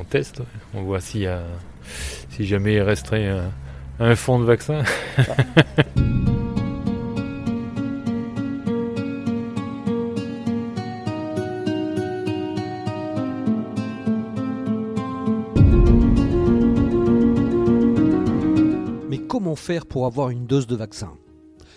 [0.00, 0.42] on teste,
[0.74, 1.42] on voit y a,
[2.30, 3.28] si jamais il resterait
[3.98, 4.82] un fond de vaccin.
[19.08, 21.12] Mais comment faire pour avoir une dose de vaccin?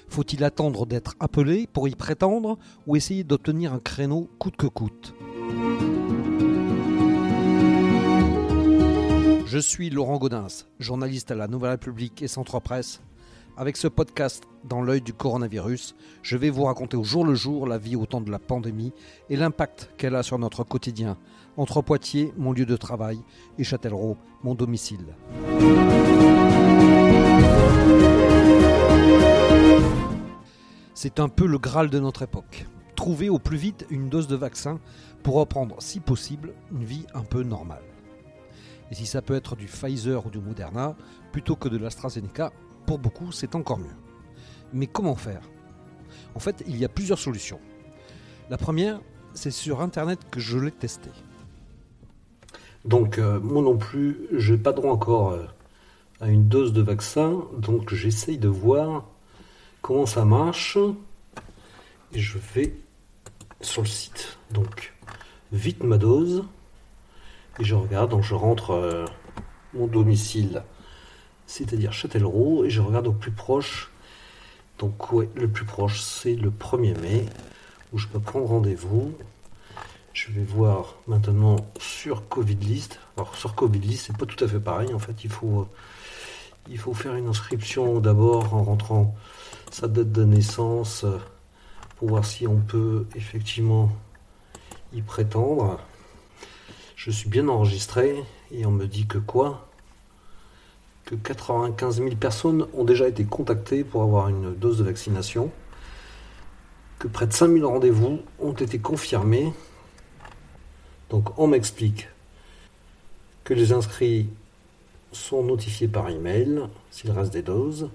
[0.08, 5.14] Faut-il attendre d'être appelé pour y prétendre ou essayer d'obtenir un créneau coûte que coûte?
[9.54, 13.02] Je suis Laurent Gaudens, journaliste à la Nouvelle République et Centre Presse.
[13.56, 17.68] Avec ce podcast dans l'œil du coronavirus, je vais vous raconter au jour le jour
[17.68, 18.94] la vie au temps de la pandémie
[19.30, 21.20] et l'impact qu'elle a sur notre quotidien,
[21.56, 23.20] entre Poitiers, mon lieu de travail,
[23.60, 25.06] et Châtellerault, mon domicile.
[30.96, 32.66] C'est un peu le Graal de notre époque.
[32.96, 34.80] Trouver au plus vite une dose de vaccin
[35.22, 37.93] pour reprendre, si possible, une vie un peu normale.
[38.94, 40.96] Et si ça peut être du Pfizer ou du Moderna,
[41.32, 42.54] plutôt que de l'AstraZeneca,
[42.86, 43.96] pour beaucoup, c'est encore mieux.
[44.72, 45.42] Mais comment faire?
[46.36, 47.60] En fait, il y a plusieurs solutions.
[48.52, 49.02] La première,
[49.34, 51.10] c'est sur Internet que je l'ai testé.
[52.86, 55.48] Donc, euh, moi non plus, je n'ai pas droit encore euh,
[56.22, 59.08] à une dose de vaccin, donc j'essaye de voir
[59.82, 60.78] comment ça marche.
[62.12, 62.76] Et je vais
[63.60, 64.38] sur le site.
[64.52, 64.94] Donc,
[65.52, 66.46] vite ma dose.
[67.60, 69.06] Et je regarde, donc je rentre euh,
[69.74, 70.64] mon domicile,
[71.46, 73.92] c'est-à-dire Châtellerault, et je regarde au plus proche.
[74.80, 77.26] Donc, ouais, le plus proche, c'est le 1er mai,
[77.92, 79.14] où je peux prendre rendez-vous.
[80.14, 83.00] Je vais voir maintenant sur Covid List.
[83.18, 84.94] Alors sur Covid List, c'est pas tout à fait pareil.
[84.94, 85.70] En fait, il faut, euh,
[86.70, 89.16] il faut faire une inscription d'abord en rentrant
[89.72, 91.18] sa date de naissance euh,
[91.98, 93.92] pour voir si on peut effectivement
[94.94, 95.80] y prétendre.
[97.06, 99.68] Je suis bien enregistré et on me dit que quoi?
[101.04, 105.52] Que 95 000 personnes ont déjà été contactées pour avoir une dose de vaccination.
[107.00, 109.52] Que près de 5 000 rendez-vous ont été confirmés
[111.10, 112.08] donc on m'explique
[113.44, 114.30] que les inscrits
[115.12, 117.90] sont notifiés par email s'il reste des doses,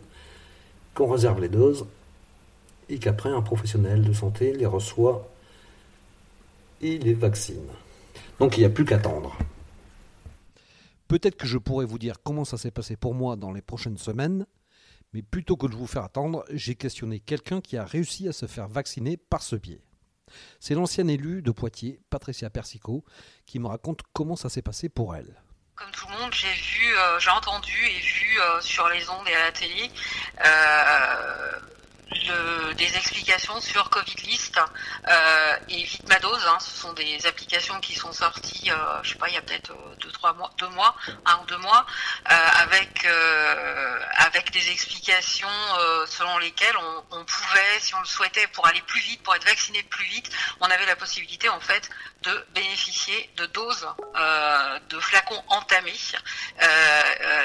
[0.94, 1.86] qu'on réserve les doses
[2.90, 5.26] et qu'après un professionnel de santé les reçoit
[6.82, 7.70] et les vaccine.
[8.38, 9.36] Donc il n'y a plus qu'à attendre.
[11.08, 13.98] Peut-être que je pourrais vous dire comment ça s'est passé pour moi dans les prochaines
[13.98, 14.46] semaines,
[15.12, 18.46] mais plutôt que de vous faire attendre, j'ai questionné quelqu'un qui a réussi à se
[18.46, 19.80] faire vacciner par ce biais.
[20.60, 23.04] C'est l'ancienne élue de Poitiers, Patricia Persico,
[23.46, 25.42] qui me raconte comment ça s'est passé pour elle.
[25.74, 29.26] Comme tout le monde, j'ai vu, euh, j'ai entendu et vu euh, sur les ondes
[29.28, 29.90] et à la télé
[30.44, 31.60] euh,
[32.74, 34.58] des explications sur Covid List
[35.08, 36.46] euh, et Vite ma dose.
[36.46, 36.58] hein.
[36.60, 39.70] ce sont des applications qui sont sorties, euh, je sais pas, il y a peut-être
[39.72, 40.94] euh, deux, trois mois, deux mois,
[41.26, 41.86] un ou deux mois,
[42.30, 45.48] euh, avec euh, avec des explications
[46.06, 49.44] selon lesquelles on, on pouvait, si on le souhaitait, pour aller plus vite, pour être
[49.44, 50.30] vacciné plus vite,
[50.60, 51.88] on avait la possibilité en fait
[52.22, 53.86] de bénéficier de doses
[54.88, 55.94] de flacons entamés.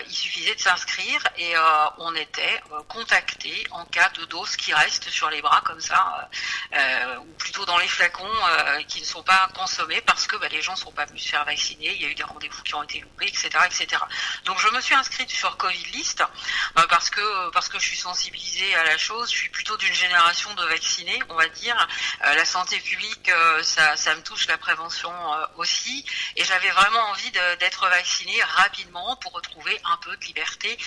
[0.07, 1.53] Il suffisait de s'inscrire et
[1.99, 4.25] on était contacté en cas de
[4.57, 6.29] qui restent sur les bras comme ça,
[6.73, 10.35] euh, euh, ou plutôt dans les flacons euh, qui ne sont pas consommés parce que
[10.37, 12.23] bah, les gens ne sont pas venus se faire vacciner, il y a eu des
[12.23, 14.01] rendez-vous qui ont été loupés, etc., etc.
[14.45, 16.23] Donc je me suis inscrite sur Covid List
[16.89, 20.53] parce que parce que je suis sensibilisée à la chose, je suis plutôt d'une génération
[20.53, 21.87] de vaccinés, on va dire.
[22.21, 23.31] La santé publique,
[23.61, 25.13] ça, me touche, la prévention
[25.57, 26.05] aussi.
[26.35, 30.77] Et j'avais vraiment envie d'être vaccinée rapidement pour retrouver un peu de liberté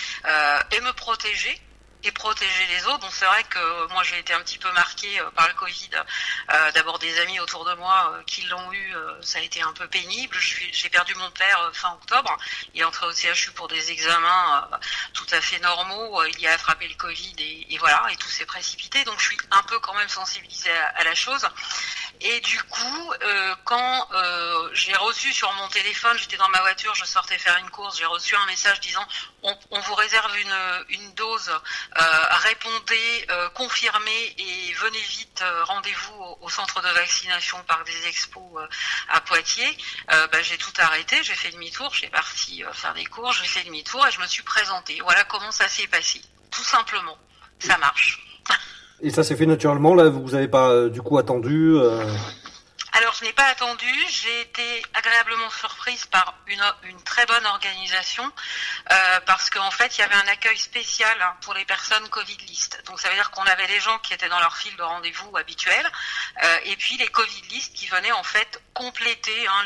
[0.71, 1.59] et me protéger
[2.03, 2.99] et protéger les autres.
[2.99, 5.89] Bon, c'est vrai que moi j'ai été un petit peu marquée euh, par le Covid.
[6.53, 9.61] Euh, D'abord des amis autour de moi euh, qui l'ont eu, euh, ça a été
[9.61, 10.37] un peu pénible.
[10.39, 12.37] J'ai perdu mon père euh, fin octobre.
[12.73, 14.77] Il est entré au CHU pour des examens euh,
[15.13, 16.21] tout à fait normaux.
[16.21, 19.03] Euh, Il y a attrapé le Covid et, voilà, et tout s'est précipité.
[19.03, 21.47] Donc je suis un peu quand même sensibilisée à, la chose.
[22.21, 26.95] Et du coup, euh, quand euh, j'ai reçu sur mon téléphone, j'étais dans ma voiture,
[26.95, 29.05] je sortais faire une course, j'ai reçu un message disant
[29.43, 30.31] on, vous réserve
[30.89, 31.59] une, dose, euh,
[31.95, 38.07] répondez, euh, confirmez et venez vite, euh, rendez-vous au, au centre de vaccination par des
[38.07, 38.67] expos euh,
[39.09, 39.77] à Poitiers.
[40.11, 43.47] Euh, bah, j'ai tout arrêté, j'ai fait demi-tour, j'ai parti euh, faire des cours, j'ai
[43.47, 44.99] fait demi-tour et je me suis présentée.
[45.01, 47.17] Voilà comment ça s'est passé, tout simplement.
[47.59, 48.19] Ça marche.
[49.01, 52.03] Et ça s'est fait naturellement, là, vous n'avez pas euh, du coup attendu euh,
[52.97, 53.93] Alors, je n'ai pas attendu.
[54.09, 56.63] J'ai été agréablement surprise par une,
[57.03, 58.23] très bonne organisation
[58.91, 62.37] euh, parce qu'en fait, il y avait un accueil spécial hein, pour les personnes Covid
[62.47, 62.81] list.
[62.87, 65.37] Donc, ça veut dire qu'on avait les gens qui étaient dans leur file de rendez-vous
[65.37, 65.87] habituel
[66.43, 69.65] euh, et puis les Covid list qui venaient en fait compléter hein,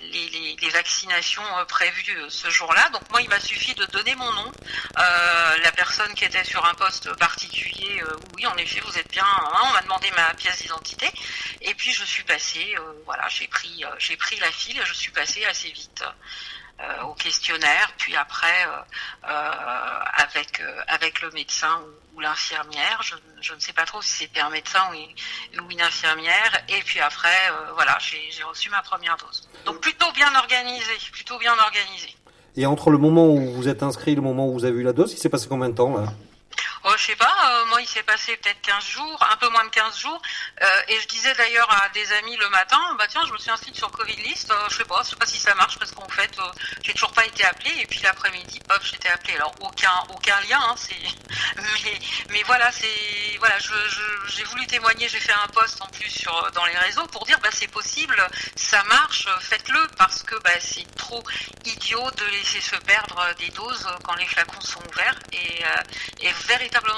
[0.00, 2.90] les, vaccinations euh, prévues ce jour-là.
[2.90, 4.52] Donc, moi, il m'a suffi de donner mon nom,
[4.96, 8.02] la personne qui était sur un poste particulier.
[8.36, 9.24] Oui, en effet, vous êtes bien.
[9.24, 11.10] Hein, on m'a demandé ma pièce d'identité
[11.62, 12.74] et puis je suis passée.
[13.04, 16.04] voilà, j'ai pris, j'ai pris la file et je suis passée assez vite.
[16.80, 21.82] Euh, au questionnaire, puis après euh, euh, avec avec le médecin
[22.14, 23.00] ou, l'infirmière.
[23.02, 26.64] Je, je, ne sais pas trop si c'était un médecin ou, ou, une infirmière.
[26.68, 29.48] Et puis après, voilà, j'ai reçu ma première dose.
[29.64, 32.14] Donc plutôt bien organisé, plutôt bien organisé.
[32.56, 34.84] Et entre le moment où vous êtes inscrit et le moment où vous avez eu
[34.84, 36.12] la dose, il s'est passé combien de temps là?
[36.90, 39.64] Oh, je sais pas, euh, moi il s'est passé peut-être 15 jours, un peu moins
[39.64, 40.22] de 15 jours,
[40.62, 43.50] euh, et je disais d'ailleurs à des amis le matin, bah tiens, je me suis
[43.50, 46.08] inscrite sur Covid List, je sais pas, je sais pas si ça marche parce qu'en
[46.08, 46.30] fait,
[46.82, 49.34] j'ai toujours pas été appelée, et puis l'après-midi, hop, j'étais appelée.
[49.34, 50.74] Alors aucun aucun lien, hein,
[51.84, 51.98] mais
[52.30, 53.56] mais voilà, c'est voilà,
[54.28, 57.38] j'ai voulu témoigner, j'ai fait un post en plus sur dans les réseaux pour dire
[57.40, 58.16] bah c'est possible,
[58.56, 61.22] ça marche, faites-le parce que bah c'est trop
[61.66, 65.62] idiot de laisser se perdre des doses quand les flacons sont ouverts et,
[66.20, 66.32] et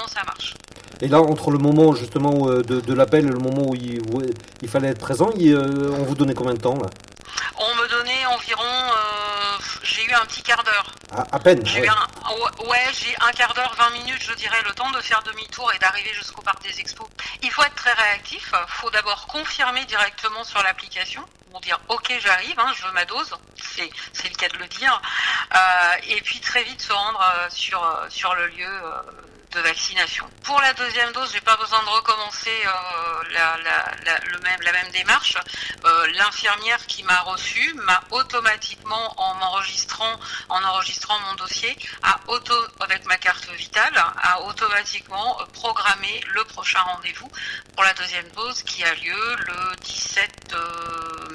[0.07, 0.55] ça marche.
[1.01, 4.01] Et là, entre le moment justement euh, de, de l'appel et le moment où il,
[4.11, 4.21] où
[4.61, 6.89] il fallait être présent, il, euh, on vous donnait combien de temps là?
[7.57, 10.91] On me donnait environ, euh, j'ai eu un petit quart d'heure.
[11.11, 11.87] Ah, à peine j'ai ouais.
[11.87, 15.21] eu un, ouais, j'ai un quart d'heure, 20 minutes, je dirais, le temps de faire
[15.23, 17.07] demi-tour et d'arriver jusqu'au parc des expos.
[17.41, 22.13] Il faut être très réactif, il faut d'abord confirmer directement sur l'application, pour dire ok
[22.23, 25.01] j'arrive, hein, je veux ma dose, c'est, c'est le cas de le dire,
[25.55, 28.69] euh, et puis très vite se rendre euh, sur, sur le lieu
[29.51, 30.25] de vaccination.
[30.43, 34.61] Pour la deuxième dose, j'ai pas besoin de recommencer euh, la, la, la, le même,
[34.61, 35.35] la même démarche.
[35.85, 40.19] Euh, l'infirmière qui m'a reçu m'a automatiquement, en m'enregistrant,
[40.49, 46.81] en enregistrant mon dossier, a auto, avec ma carte vitale, a automatiquement programmé le prochain
[46.81, 47.29] rendez-vous
[47.73, 50.55] pour la deuxième dose qui a lieu le 17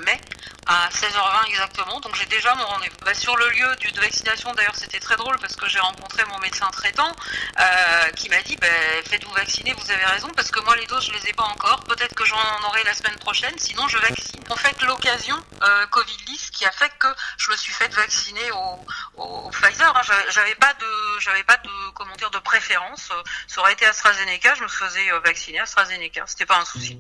[0.05, 0.21] mai
[0.67, 2.01] à 16h20 exactement.
[2.01, 2.97] Donc j'ai déjà mon rendez-vous.
[3.05, 6.39] Bah, sur le lieu de vaccination, d'ailleurs, c'était très drôle parce que j'ai rencontré mon
[6.39, 7.15] médecin traitant.
[7.59, 8.67] Euh, qui m'a dit bah,
[9.09, 11.85] faites-vous vacciner, vous avez raison, parce que moi les doses je les ai pas encore,
[11.85, 12.37] peut-être que j'en
[12.67, 14.43] aurai la semaine prochaine, sinon je vaccine.
[14.51, 17.09] En fait l'occasion euh, Covid list qui a fait que
[17.39, 19.97] je me suis fait vacciner au, au, au Pfizer.
[19.97, 20.01] Hein.
[20.31, 23.11] J'avais pas de j'avais pas de comment dire de préférence.
[23.47, 26.99] Ça aurait été AstraZeneca, je me faisais vacciner AstraZeneca, c'était pas un souci.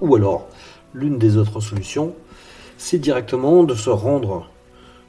[0.00, 0.48] Ou alors,
[0.94, 2.14] l'une des autres solutions,
[2.76, 4.48] c'est directement de se rendre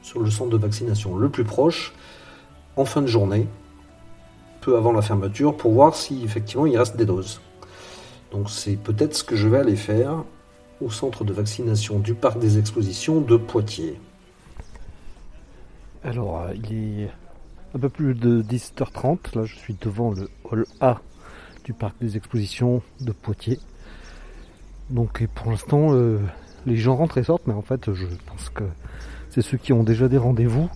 [0.02, 1.92] sur le centre de vaccination le plus proche
[2.76, 3.46] en fin de journée,
[4.60, 7.40] peu avant la fermeture, pour voir si effectivement il reste des doses.
[8.32, 10.24] Donc c'est peut-être ce que je vais aller faire
[10.80, 14.00] au centre de vaccination du parc des expositions de Poitiers.
[16.02, 17.10] Alors, il est
[17.74, 19.36] un peu plus de 17h30.
[19.36, 21.00] Là, je suis devant le hall A
[21.64, 23.60] du parc des expositions de Poitiers.
[24.90, 26.18] Donc pour l'instant, euh,
[26.66, 28.64] les gens rentrent et sortent, mais en fait, je pense que
[29.30, 30.68] c'est ceux qui ont déjà des rendez-vous.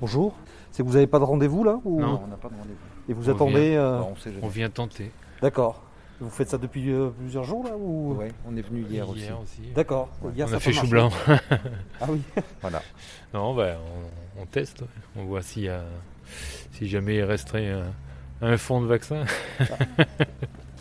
[0.00, 0.34] Bonjour.
[0.70, 2.00] C'est que vous n'avez pas de rendez-vous là ou...
[2.00, 2.22] Non.
[2.24, 2.76] on n'a pas de rendez-vous.
[3.08, 3.80] Et vous On attendez vient.
[3.80, 4.44] euh, Bah, on sait jamais.
[4.44, 5.10] On vient tenter.
[5.42, 5.82] D'accord.
[6.20, 8.14] Vous faites ça depuis euh, plusieurs jours là ou?
[8.14, 9.24] Ouais, on est venu hier, aussi.
[9.42, 9.62] aussi.
[9.74, 10.08] D'accord.
[10.36, 11.10] Hier, On ça a fait chou blanc.
[12.00, 12.20] Ah oui.
[12.60, 12.82] Voilà.
[13.34, 13.76] non, bah,
[14.36, 14.82] on, on teste.
[14.82, 14.88] ouais.
[15.16, 15.82] On voit a,
[16.72, 17.86] si jamais il resterait un,
[18.42, 19.24] un fond de vaccin.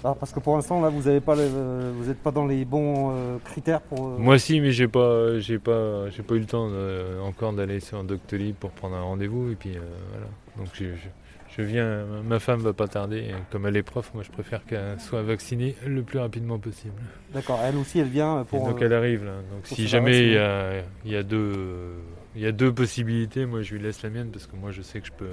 [0.09, 2.63] Ah, parce que pour l'instant là, vous avez pas, le- vous n'êtes pas dans les
[2.63, 4.07] bons euh, critères pour.
[4.07, 7.51] euh, Moi aussi, mais j'ai pas, j'ai pas, j'ai pas eu le temps de- encore
[7.51, 10.27] d'aller sur un Doctolib pour prendre un rendez-vous et puis euh, voilà.
[10.55, 11.09] Donc je, je,
[11.57, 13.17] je viens, ma femme va pas tarder.
[13.17, 16.93] et Comme elle est prof, moi je préfère qu'elle soit vaccinée le plus rapidement possible.
[17.33, 17.59] D'accord.
[17.65, 18.65] Elle aussi, elle vient Et pour.
[18.65, 19.33] donc euh, elle arrive là.
[19.53, 20.71] Donc si jamais il y a,
[21.03, 21.95] il y a deux,
[22.33, 24.81] il y a deux possibilités, moi je lui laisse la mienne parce que moi je
[24.83, 25.25] sais que je peux,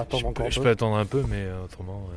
[0.00, 0.64] attendre je, encore peux, un je peu.
[0.64, 2.16] peux attendre un peu, mais euh, autrement, euh.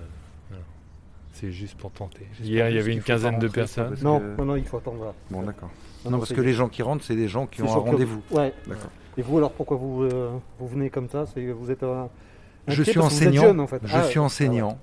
[1.39, 2.25] C'est juste pour tenter.
[2.41, 3.95] Hier il y avait une quinzaine de personnes.
[4.01, 5.13] Non, que- non, non, il faut attendre.
[5.29, 5.69] Bon, d'accord.
[6.05, 8.21] Non, Non, parce que les gens qui rentrent, c'est des gens qui ont un rendez-vous.
[8.31, 8.53] Ouais.
[8.67, 8.89] D'accord.
[9.17, 10.29] Et vous alors, pourquoi vous euh,
[10.59, 11.25] vous venez comme ça?
[11.33, 12.09] C'est que vous êtes un.
[12.67, 13.41] Je inquiet suis enseignant.
[13.41, 13.81] jeune, en fait.
[13.83, 14.25] Je Ah, suis ouais.
[14.25, 14.77] enseignant.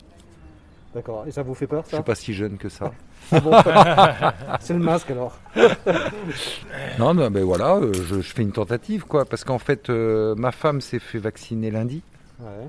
[0.95, 1.25] D'accord.
[1.27, 1.97] Et ça vous fait peur Je ça?
[1.99, 2.93] suis pas si jeune que ça.
[3.33, 3.51] Ah bon
[4.61, 5.39] C'est le masque alors.
[6.99, 9.25] Non, non, ben voilà, euh, je, je fais une tentative, quoi.
[9.25, 12.03] Parce qu'en fait, euh, ma femme s'est fait vacciner lundi
[12.41, 12.69] Ouais.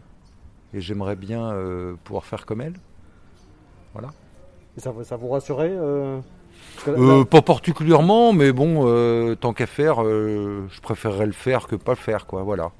[0.73, 2.73] et j'aimerais bien euh, pouvoir faire comme elle.
[4.77, 6.19] Et ça, vous- ça vous rassurait euh,
[6.85, 11.67] là- Euh, pas particulièrement, mais bon, euh, tant qu'à faire, euh, je préférerais le faire
[11.67, 12.43] que pas le faire, quoi.
[12.43, 12.71] Voilà.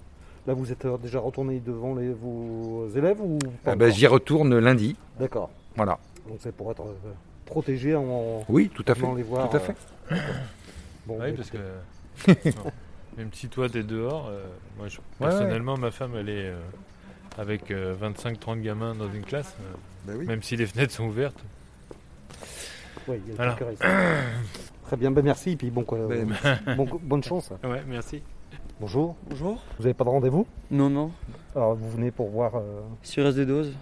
[0.46, 4.58] Là, vous êtes déjà retourné devant les, vos élèves ou pas Ah ben, J'y retourne
[4.60, 4.96] lundi.
[5.20, 5.50] D'accord.
[5.76, 5.98] Voilà.
[6.28, 6.84] Donc c'est pour être
[7.46, 9.08] protégé en Oui, tout à fait.
[9.16, 9.50] les voir.
[9.50, 9.76] Tout à fait.
[10.12, 10.16] euh,
[11.06, 11.58] Bon, Oui, parce que
[13.18, 14.44] même si toi t'es dehors, euh,
[14.78, 16.60] moi je- Ouais, personnellement ma femme elle est euh,
[17.38, 19.76] avec 25-30 gamins dans une classe, euh,
[20.08, 20.26] Ben oui.
[20.26, 21.40] même si les fenêtres sont ouvertes.
[23.08, 23.84] Oui, il y a risques.
[24.88, 25.56] Très bien, ben merci.
[25.56, 27.52] Puis bon, quoi, Ben, euh, bon- bonne chance.
[27.64, 28.22] Ouais, merci.
[28.80, 29.16] Bonjour.
[29.30, 29.62] Bonjour.
[29.78, 30.48] Vous n'avez pas de rendez-vous?
[30.72, 31.12] Non, non.
[31.56, 32.56] Alors vous venez pour voir.
[32.56, 33.74] euh, Sur reste des doses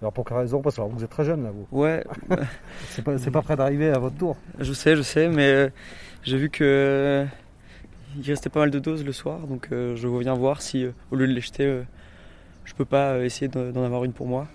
[0.00, 0.60] Alors pour quelle raison?
[0.60, 1.66] Parce que alors, vous êtes très jeune là, vous.
[1.72, 2.04] Ouais,
[2.90, 4.36] C'est pas, c'est pas près d'arriver à votre tour.
[4.58, 5.68] je sais, je sais, mais euh,
[6.22, 7.24] j'ai vu que euh,
[8.16, 10.92] il restait pas mal de doses le soir, donc euh, je reviens voir si, euh,
[11.10, 11.82] au lieu de les jeter, euh,
[12.68, 14.46] je peux pas euh, essayer de- d'en avoir une pour moi.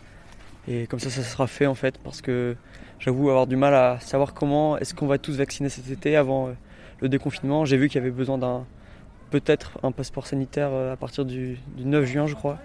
[0.68, 2.56] Et comme ça, ça sera fait en fait, parce que
[3.00, 6.48] j'avoue avoir du mal à savoir comment est-ce qu'on va tous vacciner cet été avant
[6.48, 6.52] euh,
[7.02, 7.66] le déconfinement.
[7.66, 8.66] J'ai vu qu'il y avait besoin d'un
[9.32, 12.60] peut-être un passeport sanitaire euh, à partir du, du 9 juin, je crois.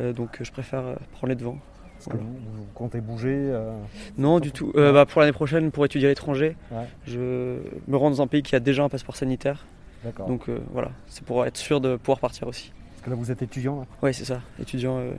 [0.00, 0.82] Euh, donc je préfère
[1.12, 1.58] prendre les devants.
[1.98, 3.72] Est-ce que vous, vous comptez bouger euh,
[4.18, 4.72] Non, du tout.
[4.76, 6.86] Euh, bah, pour l'année prochaine, pour étudier à l'étranger, Ouais.
[7.06, 7.58] je
[7.88, 9.66] me rends dans un pays qui a déjà un passeport sanitaire.
[10.04, 10.26] D'accord.
[10.26, 12.72] Donc voilà, c'est pour être sûr de pouvoir partir aussi.
[13.04, 13.86] Que là vous êtes étudiant là.
[14.02, 15.12] Ouais, c'est ça, étudiant, euh,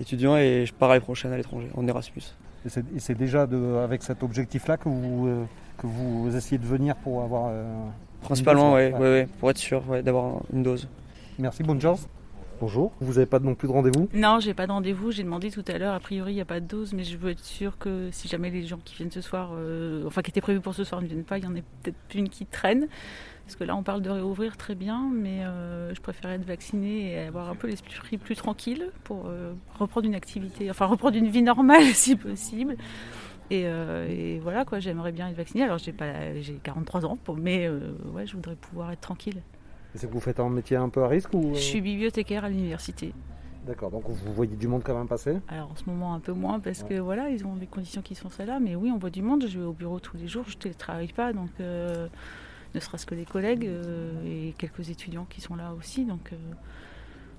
[0.00, 2.22] étudiant et je pars l'année prochaine à l'étranger, en Erasmus.
[2.66, 5.44] Et c'est, déjà de, avec cet objectif-là que vous, euh,
[5.78, 7.44] que vous essayez de venir pour avoir.
[7.48, 7.64] euh,
[8.22, 8.98] Principalement, dose, ouais, ouais.
[8.98, 10.86] ouais, ouais, pour être sûr d'avoir un- une dose.
[11.38, 12.06] Merci, bonne chance.
[12.60, 12.92] Bonjour.
[13.00, 14.10] Vous n'avez pas non plus de rendez-vous?
[14.12, 15.12] Non, j'ai pas de rendez-vous.
[15.12, 15.94] J'ai demandé tout à l'heure.
[15.94, 18.28] A priori, il n'y a pas de dose, mais je veux être sûre que si
[18.28, 21.00] jamais les gens qui viennent ce soir, euh, enfin qui étaient prévus pour ce soir,
[21.00, 22.88] ne viennent pas, il y en a peut-être une qui traîne.
[23.46, 27.12] Parce que là, on parle de réouvrir très bien, mais euh, je préférais être vaccinée
[27.12, 31.28] et avoir un peu l'esprit plus tranquille pour euh, reprendre une activité, enfin reprendre une
[31.28, 32.76] vie normale si possible.
[33.50, 35.64] Et, voilà quoi, j'aimerais bien être vaccinée.
[35.64, 37.70] Alors j'ai pas, j'ai 43 ans, mais
[38.12, 39.40] ouais, je voudrais pouvoir être tranquille.
[39.94, 42.44] C'est que vous faites un métier un peu à risque ou euh, Je suis bibliothécaire
[42.44, 43.12] à l'université.
[43.66, 46.32] D'accord, donc vous voyez du monde quand même passer Alors en ce moment un peu
[46.32, 48.58] moins parce que voilà, ils ont des conditions qui sont celles-là.
[48.60, 49.44] Mais oui, on voit du monde.
[49.46, 51.32] Je vais au bureau tous les jours, je ne télétravaille pas.
[51.32, 52.08] Donc euh,
[52.74, 54.12] ne serait-ce que les collègues euh,
[54.48, 56.04] et quelques étudiants qui sont là aussi.
[56.06, 56.36] Donc euh,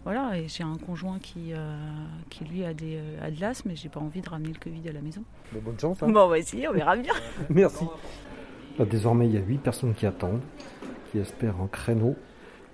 [0.04, 1.78] voilà, et j'ai un conjoint qui, euh,
[2.30, 4.60] qui lui a, des, euh, a de l'asthme, mais j'ai pas envie de ramener le
[4.60, 5.24] Covid à la maison.
[5.54, 6.02] Mais Bonne chance.
[6.04, 6.10] hein.
[6.10, 7.14] Bon, on va essayer, on verra bien.
[7.50, 7.86] Merci.
[8.78, 10.42] Là, désormais, il y a 8 personnes qui attendent,
[11.12, 12.16] qui espèrent un créneau.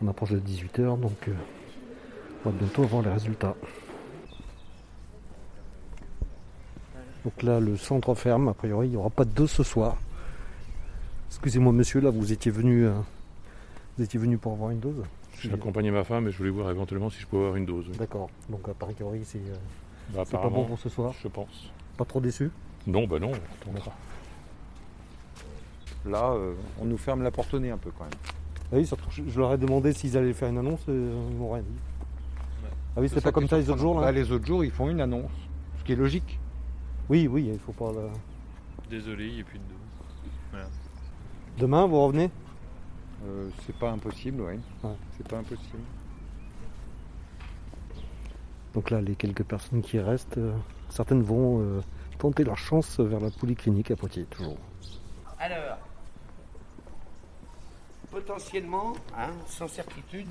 [0.01, 1.33] On approche de 18h, donc euh,
[2.45, 3.55] on va bientôt avoir les résultats.
[7.25, 8.47] Donc là, le centre ferme.
[8.49, 9.97] A priori, il n'y aura pas de dose ce soir.
[11.29, 12.93] Excusez-moi, monsieur, là, vous étiez venu, euh,
[13.97, 15.03] vous étiez venu pour avoir une dose
[15.41, 17.85] J'ai accompagné ma femme et je voulais voir éventuellement si je pouvais avoir une dose.
[17.89, 17.97] oui.
[17.97, 18.29] D'accord.
[18.49, 19.55] Donc, a priori, c'est euh,
[20.13, 21.13] Bah, c'est pas bon pour ce soir.
[21.21, 21.69] je pense.
[21.97, 22.49] Pas trop déçu?
[22.85, 23.91] Non, bah non, on retournera.
[26.05, 28.13] Là, euh, on nous ferme la porte au nez un peu quand même.
[28.71, 31.37] Ah Oui, surtout, je, je leur ai demandé s'ils allaient faire une annonce, euh, ils
[31.37, 31.79] m'ont rien dit.
[32.95, 34.71] Ah oui, c'était pas comme ça les autres jours, là Bah, Les autres jours, ils
[34.71, 35.31] font une annonce,
[35.79, 36.39] ce qui est logique.
[37.09, 37.91] Oui, oui, il faut pas.
[38.89, 40.67] Désolé, il n'y a plus de dose.
[41.57, 42.29] Demain, vous revenez?
[43.25, 44.59] Euh, c'est pas impossible, oui.
[44.83, 44.95] Ouais.
[45.17, 45.79] C'est pas impossible.
[48.73, 50.53] Donc là, les quelques personnes qui restent, euh,
[50.89, 51.81] certaines vont euh,
[52.19, 54.57] tenter leur chance vers la polyclinique à Poitiers, toujours.
[55.39, 55.77] Alors,
[58.21, 60.27] potentiellement, hein, sans certitude,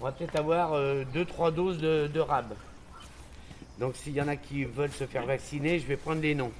[0.00, 0.72] on va peut-être avoir
[1.14, 2.46] 2-3 doses de, de rab.
[3.80, 6.52] Donc s'il y en a qui veulent se faire vacciner, je vais prendre les noms.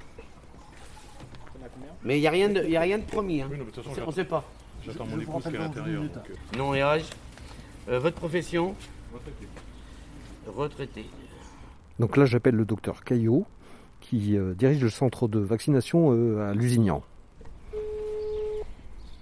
[2.03, 3.41] Mais il n'y a, rien de- il y a rien de promis.
[3.41, 3.47] hein.
[3.51, 4.43] Oui, non, mais de toute façon, C'est- On ne sait pas.
[4.85, 6.01] j'attends mon épouse qui est à l'intérieur.
[6.03, 7.03] donc, euh, Nom et âge.
[7.89, 8.75] Euh, votre profession
[10.47, 11.05] Retraité.
[11.99, 13.45] Donc là, j'appelle le docteur Caillot,
[14.01, 17.01] qui euh, dirige le centre de vaccination euh, à Lusignan.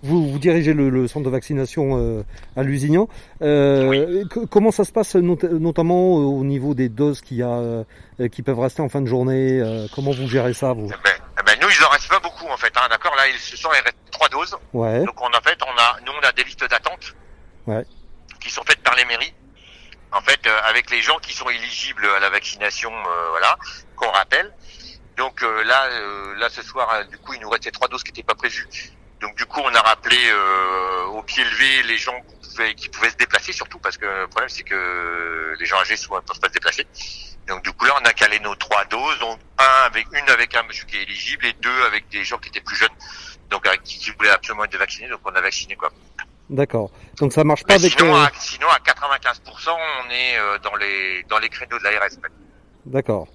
[0.03, 2.23] Vous, vous dirigez le, le centre de vaccination euh,
[2.57, 3.07] à Lusignan.
[3.41, 7.41] Euh, co- Comment ça se passe, not- notamment euh, au niveau des doses qu'il y
[7.41, 7.83] a, euh,
[8.29, 10.87] qui peuvent rester en fin de journée euh, Comment vous gérez ça, vous?
[10.87, 12.73] Eh ben, eh ben, nous, il en reste pas beaucoup en fait.
[12.75, 14.55] Hein, D'accord, là, ce soir, il reste trois doses.
[14.73, 17.15] Ouais, Donc, on a fait, on a, nous, on a des listes d'attente
[17.65, 17.85] Ouais.
[18.41, 19.33] qui sont faites par les mairies.
[20.11, 23.57] En fait, euh, avec les gens qui sont éligibles à la vaccination, euh, voilà,
[23.95, 24.51] qu'on rappelle.
[25.17, 28.11] Donc euh, là, euh, là ce soir, du coup, il nous restait trois doses qui
[28.11, 28.67] n'étaient pas prévues.
[29.23, 32.89] Donc du coup, on a rappelé euh, au pied levé les gens qui pouvaient, qui
[32.89, 36.21] pouvaient se déplacer, surtout parce que le problème c'est que les gens âgés souvent ne
[36.21, 36.85] peuvent pas se déplacer.
[37.47, 40.53] Donc du coup là, on a calé nos trois doses, donc un avec une avec
[40.55, 42.89] un monsieur qui est éligible et deux avec des gens qui étaient plus jeunes,
[43.49, 45.89] donc avec qui, qui voulaient absolument être vaccinés, donc on a vacciné quoi.
[46.49, 46.91] D'accord.
[47.19, 47.97] Donc ça marche pas Mais avec.
[47.97, 51.83] sinon, euh, à, sinon à 95%, on est euh, dans les dans les créneaux de
[51.83, 52.09] l'ARS.
[52.85, 53.27] D'accord.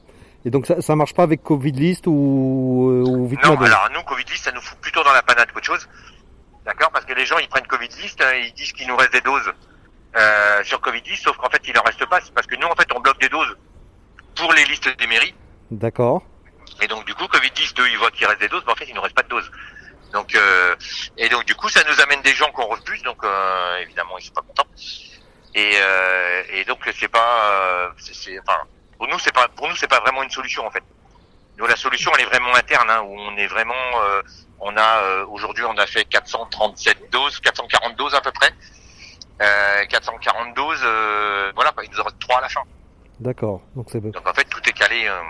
[0.44, 3.88] Et donc ça, ça marche pas avec Covid List ou, euh, ou Non, Vitmado alors
[3.92, 5.88] nous, Covid list, ça nous fout plutôt dans la panade qu'autre chose.
[6.64, 6.90] D'accord?
[6.92, 9.20] Parce que les gens, ils prennent Covid list, hein, ils disent qu'il nous reste des
[9.20, 9.52] doses
[10.16, 12.20] euh, sur Covid list, sauf qu'en fait, il en reste pas.
[12.20, 13.56] C'est parce que nous, en fait, on bloque des doses
[14.36, 15.34] pour les listes des mairies.
[15.70, 16.22] D'accord.
[16.80, 18.76] Et donc, du coup, Covid list, eux, ils voient qu'il reste des doses, mais en
[18.76, 19.50] fait, il nous reste pas de doses.
[20.12, 20.74] Donc, euh,
[21.16, 23.02] et donc, du coup, ça nous amène des gens qu'on refuse.
[23.02, 24.68] Donc, euh, évidemment, ils sont pas contents.
[25.54, 28.60] Et, euh, et donc, c'est pas, euh, c'est, enfin,
[28.98, 30.82] pour nous, c'est pas, pour nous, c'est pas vraiment une solution en fait.
[31.56, 34.22] Nous, la solution, elle est vraiment interne, hein, où on est vraiment, euh,
[34.60, 38.50] on a euh, aujourd'hui, on a fait 437 doses, 440 doses à peu près.
[39.40, 42.62] Euh, 440 doses, euh, voilà, quoi, il nous en reste trois à la fin.
[43.20, 43.62] D'accord.
[43.74, 44.00] Donc c'est.
[44.00, 45.20] Donc en fait, tout est calé, euh,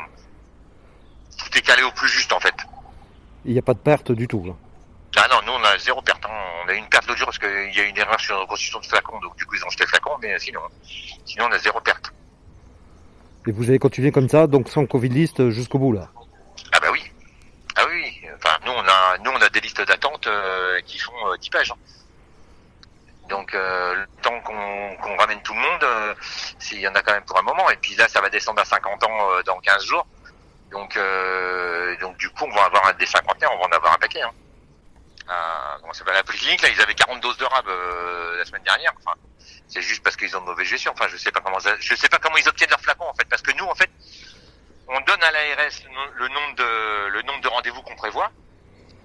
[1.39, 2.55] tout est calé au plus juste en fait.
[3.45, 4.45] Il n'y a pas de perte du tout.
[4.47, 4.53] Là.
[5.17, 6.25] Ah non, nous on a zéro perte.
[6.27, 6.31] hein.
[6.65, 8.35] On a eu une perte l'autre jour parce qu'il y a eu une erreur sur
[8.35, 10.61] la reconstitution de flacon, donc du coup ils ont jeté le flacon, mais sinon,
[11.25, 12.13] sinon on a zéro perte.
[13.49, 16.11] Et vous avez continué comme ça, donc sans Covid List euh, jusqu'au bout là.
[16.71, 17.00] Ah bah oui.
[17.76, 18.21] Ah oui.
[18.37, 21.49] Enfin, nous on a, nous on a des listes d'attente euh, qui font euh, 10
[21.49, 21.71] pages.
[21.71, 21.76] hein.
[23.31, 26.14] Donc euh, le temps qu'on ramène tout le monde, euh,
[26.59, 27.71] c'est- il y en a quand même pour un moment.
[27.71, 30.07] Et puis là, ça va descendre à 50 ans dans 15 jours.
[30.71, 30.99] Donc
[32.02, 34.21] donc du coup, on va avoir un des cinquantaires, on va en avoir un paquet.
[34.21, 34.31] Hein.
[35.28, 38.44] À, comment ça s'appelle, la polyclinique, là, ils avaient 40 doses de rab euh, la
[38.47, 38.92] semaine dernière.
[38.99, 39.14] Enfin,
[39.68, 40.92] c'est juste parce qu'ils ont de mauvaise gestion.
[40.94, 43.14] Enfin, je sais pas comment ça- je sais pas comment ils obtiennent leurs flacons en
[43.14, 43.90] fait, parce que nous, en fait,
[44.88, 48.30] on donne à l'ARS le, nom- le nombre de le nombre de rendez-vous qu'on prévoit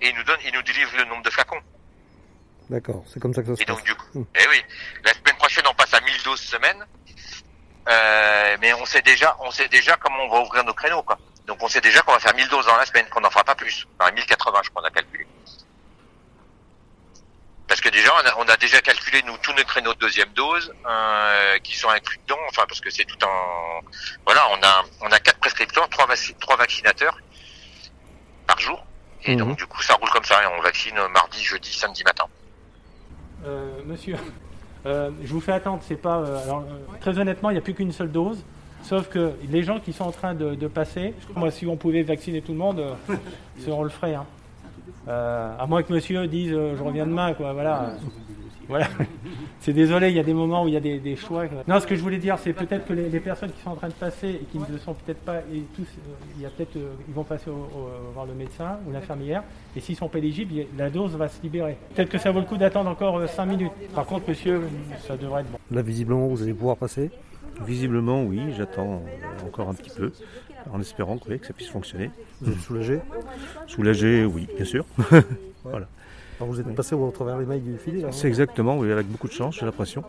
[0.01, 1.59] et ils nous donne, ils nous délivrent le nombre de flacons.
[2.69, 3.03] D'accord.
[3.07, 3.75] C'est comme ça que ça se Et passe.
[3.75, 4.23] donc du coup, Hmm.
[4.35, 4.63] eh oui,
[5.03, 6.85] la semaine prochaine on passe à 1000 doses semaine.
[7.89, 11.17] Euh, mais on sait déjà, on sait déjà comment on va ouvrir nos créneaux quoi.
[11.47, 13.43] Donc on sait déjà qu'on va faire 1000 doses dans la semaine, qu'on n'en fera
[13.43, 13.85] pas plus.
[13.99, 15.27] Enfin 1080 je crois on a calculé.
[17.73, 20.29] Parce que déjà on a, on a déjà calculé nous tous nos créneaux de deuxième
[20.35, 22.37] dose euh, qui sont inclus dedans.
[22.47, 23.81] Enfin parce que c'est tout un
[24.27, 27.17] voilà on a on a quatre prescripteurs, trois, vac- trois vaccinateurs
[28.45, 28.85] par jour.
[29.25, 29.39] Et Mhm.
[29.39, 32.25] donc du coup ça roule comme ça et on vaccine mardi, jeudi, samedi matin.
[33.43, 34.17] Euh, monsieur,
[34.85, 35.81] euh, je vous fais attendre.
[35.87, 36.17] C'est pas.
[36.19, 38.43] euh, alors, euh, très honnêtement, il n'y a plus qu'une seule dose.
[38.83, 42.03] Sauf que les gens qui sont en train de, de passer, moi, si on pouvait
[42.03, 42.95] vacciner tout le monde,
[43.67, 44.13] on le ferait.
[44.13, 44.27] hein.
[45.07, 47.53] Euh, à moins que monsieur dise euh, je reviens demain, quoi.
[47.53, 47.93] Voilà.
[48.69, 48.87] Voilà.
[49.59, 51.43] C'est désolé, il y a des moments où il y a des, des choix.
[51.67, 53.75] Non, ce que je voulais dire, c'est peut-être que les, les personnes qui sont en
[53.75, 56.45] train de passer et qui ne le sont peut-être pas, et tous, euh, il y
[56.45, 59.43] a peut-être, euh, ils vont passer au- au- voir le médecin ou l'infirmière,
[59.75, 61.77] et s'ils sont pas éligibles, la dose va se libérer.
[61.95, 63.71] Peut-être que ça vaut le coup d'attendre encore 5 minutes.
[63.95, 64.61] Par contre, monsieur,
[65.07, 65.57] ça devrait être bon.
[65.71, 67.09] Là, visiblement, vous allez pouvoir passer.
[67.61, 69.03] Visiblement, oui, j'attends
[69.45, 70.11] encore un petit peu,
[70.71, 72.11] en espérant que, oui, que ça puisse fonctionner.
[72.41, 72.99] Vous êtes soulagé?
[73.67, 74.85] Soulagé, oui, bien sûr.
[75.63, 75.87] voilà.
[76.39, 78.91] Alors, vous êtes passé au travers les mailles du filet là, hein C'est exactement, oui,
[78.91, 80.03] avec beaucoup de chance, j'ai l'impression.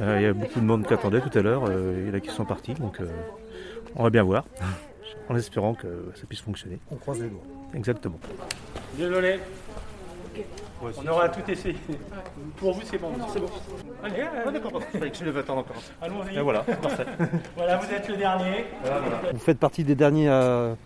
[0.00, 2.10] Euh, il y a beaucoup de monde qui attendait tout à l'heure, euh, il y
[2.10, 3.06] en a qui sont partis, donc euh,
[3.94, 4.46] on va bien voir,
[5.28, 6.78] en espérant que ça puisse fonctionner.
[6.90, 7.42] On croise les doigts.
[7.74, 8.18] Exactement.
[8.96, 9.38] Désolé.
[10.82, 11.76] On aura tout essayé.
[12.56, 13.12] Pour vous, c'est bon.
[13.32, 13.46] C'est bon.
[14.02, 14.60] Allez, allez.
[14.92, 15.76] fallait que je devais attendre encore.
[16.02, 16.36] Allons-y.
[16.36, 17.06] Et voilà, parfait.
[17.56, 18.66] Voilà, vous êtes le dernier.
[19.32, 20.76] Vous faites partie des derniers à,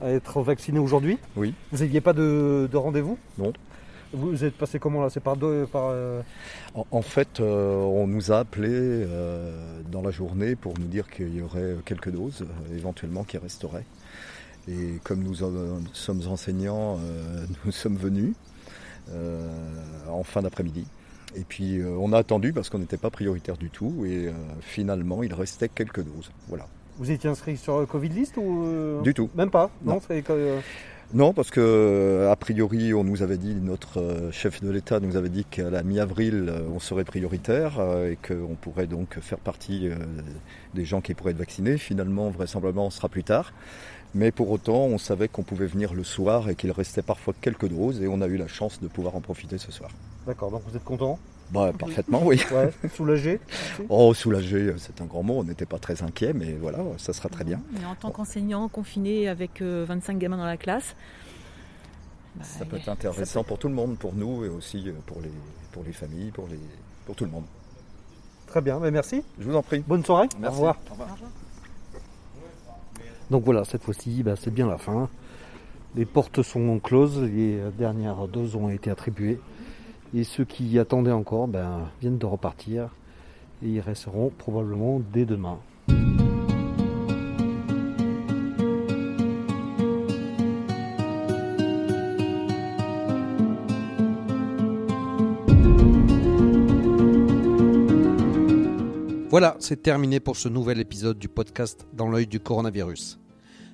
[0.00, 1.54] à être vaccinés aujourd'hui Oui.
[1.72, 3.52] Vous n'aviez pas de, de rendez-vous Non.
[4.12, 5.10] Vous êtes passé comment là?
[5.10, 6.22] C'est par deux par, euh,
[6.74, 11.10] En, en fait, euh, on nous a appelés euh, dans la journée pour nous dire
[11.10, 13.84] qu'il y aurait quelques doses, euh, éventuellement, qui resteraient.
[14.66, 18.34] Et comme nous euh, sommes enseignants, euh, nous sommes venus
[20.08, 20.86] en fin d'après-midi.
[21.36, 24.04] Et puis euh, on a attendu parce qu'on n'était pas prioritaire du tout.
[24.06, 26.30] Et euh, finalement, il restait quelques doses.
[26.48, 26.66] Voilà.
[26.98, 29.30] Vous étiez inscrit sur euh, Covid List ou euh, Du tout.
[29.34, 29.70] Même pas?
[29.84, 30.00] Non, Non.
[31.14, 35.00] Non, parce que euh, a priori, on nous avait dit, notre euh, chef de l'État
[35.00, 39.38] nous avait dit qu'à la mi-avril, euh, on serait prioritaire et qu'on pourrait donc faire
[39.38, 39.88] partie
[40.74, 41.78] des gens qui pourraient être vaccinés.
[41.78, 43.54] Finalement, vraisemblablement, on sera plus tard.
[44.14, 47.68] Mais pour autant, on savait qu'on pouvait venir le soir et qu'il restait parfois quelques
[47.68, 49.90] doses et on a eu la chance de pouvoir en profiter ce soir.
[50.26, 51.18] D'accord, donc vous êtes content?
[51.50, 52.40] Bah, parfaitement, oui.
[52.52, 53.40] Ouais, soulagé
[53.88, 55.38] Oh, soulagé, c'est un grand mot.
[55.38, 57.60] On n'était pas très inquiet, mais voilà, ça sera très bien.
[57.72, 60.94] Mais en tant qu'enseignant confiné avec euh, 25 gamins dans la classe,
[62.36, 65.20] bah, Ça peut être intéressant pour tout le monde, pour nous et aussi euh, pour
[65.22, 65.30] les,
[65.72, 66.60] pour les familles, pour, les,
[67.06, 67.44] pour tout le monde.
[68.46, 69.22] Très bien, mais merci.
[69.38, 69.82] Je vous en prie.
[69.86, 70.28] Bonne soirée.
[70.38, 70.54] Merci.
[70.56, 70.78] Au revoir.
[70.88, 71.16] Au revoir.
[73.30, 75.08] Donc voilà, cette fois-ci, bah, c'est bien la fin.
[75.96, 79.40] Les portes sont closes, les dernières doses ont été attribuées.
[80.14, 82.94] Et ceux qui y attendaient encore ben, viennent de repartir
[83.62, 85.58] et ils resteront probablement dès demain.
[99.30, 103.20] Voilà, c'est terminé pour ce nouvel épisode du podcast Dans l'œil du coronavirus.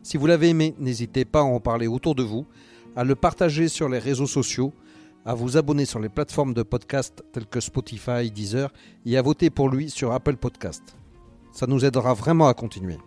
[0.02, 2.44] Si vous l'avez aimé, n'hésitez pas à en parler autour de vous,
[2.96, 4.72] à le partager sur les réseaux sociaux
[5.24, 8.72] à vous abonner sur les plateformes de podcast telles que Spotify, Deezer
[9.06, 10.82] et à voter pour lui sur Apple Podcast.
[11.52, 12.98] Ça nous aidera vraiment à continuer.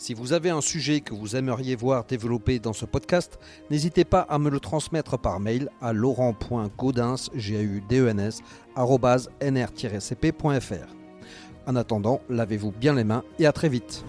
[0.00, 3.38] Si vous avez un sujet que vous aimeriez voir développé dans ce podcast,
[3.70, 8.40] n'hésitez pas à me le transmettre par mail à laurent.gaudens, G-A-U-D-E-N-S,
[8.74, 10.96] arobase nr-cp.fr.
[11.66, 14.02] En attendant, lavez-vous bien les mains et à très vite.